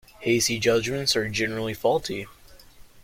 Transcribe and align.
Hasty 0.21 0.57
judgements 0.57 1.15
are 1.15 1.29
generally 1.29 1.75
faulty. 1.75 2.25